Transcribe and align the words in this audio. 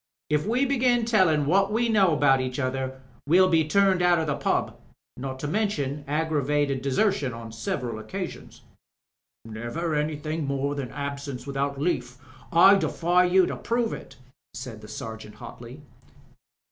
If 0.31 0.47
we 0.47 0.65
begin 0.65 1.05
tellin' 1.05 1.45
what 1.45 1.71
we 1.71 1.87
know 1.87 2.11
about 2.11 2.41
each 2.41 2.57
other 2.57 2.99
we'll 3.27 3.49
be 3.49 3.67
turned 3.67 4.01
out 4.01 4.17
of 4.17 4.25
the 4.25 4.35
pub. 4.35 4.75
Not 5.15 5.37
to 5.41 5.47
mention 5.47 6.03
aggravated 6.07 6.81
desertion 6.81 7.33
on 7.35 7.51
several 7.51 7.99
occasions" 7.99 8.63
"Never 9.45 9.93
anything 9.93 10.47
more 10.47 10.73
than 10.73 10.89
absence 10.91 11.45
without 11.45 11.79
leaf— 11.79 12.17
^ 12.17 12.21
I 12.51 12.77
defy 12.77 13.25
you 13.25 13.45
to 13.45 13.55
prove 13.55 13.93
it," 13.93 14.15
said 14.55 14.81
the 14.81 14.87
Sergeant 14.87 15.35
hotly. 15.35 15.83